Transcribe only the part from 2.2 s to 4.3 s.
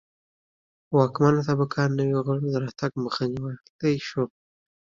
غړو د راتګ مخه نیولای شوه